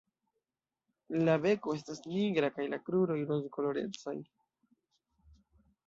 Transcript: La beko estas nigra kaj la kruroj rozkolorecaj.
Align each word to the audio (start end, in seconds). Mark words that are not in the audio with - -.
La 1.27 1.35
beko 1.43 1.75
estas 1.81 2.01
nigra 2.07 2.51
kaj 2.57 2.67
la 2.73 2.81
kruroj 2.87 3.21
rozkolorecaj. 3.35 4.19